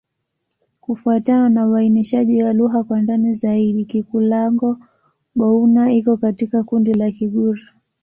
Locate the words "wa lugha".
2.43-2.83